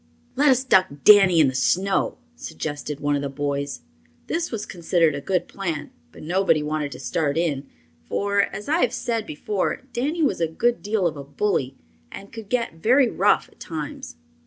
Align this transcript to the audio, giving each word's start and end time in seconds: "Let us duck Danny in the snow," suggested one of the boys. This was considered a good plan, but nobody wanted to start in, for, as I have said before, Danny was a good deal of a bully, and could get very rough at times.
"Let 0.35 0.49
us 0.49 0.63
duck 0.63 0.87
Danny 1.03 1.39
in 1.39 1.47
the 1.47 1.53
snow," 1.53 2.17
suggested 2.35 2.99
one 2.99 3.15
of 3.15 3.21
the 3.21 3.29
boys. 3.29 3.81
This 4.25 4.51
was 4.51 4.65
considered 4.65 5.13
a 5.13 5.21
good 5.21 5.47
plan, 5.47 5.91
but 6.11 6.23
nobody 6.23 6.63
wanted 6.63 6.91
to 6.93 6.99
start 6.99 7.37
in, 7.37 7.67
for, 8.07 8.41
as 8.41 8.67
I 8.67 8.79
have 8.79 8.93
said 8.93 9.27
before, 9.27 9.83
Danny 9.93 10.23
was 10.23 10.41
a 10.41 10.47
good 10.47 10.81
deal 10.81 11.05
of 11.05 11.17
a 11.17 11.23
bully, 11.23 11.75
and 12.11 12.33
could 12.33 12.49
get 12.49 12.81
very 12.81 13.09
rough 13.11 13.47
at 13.51 13.59
times. 13.59 14.15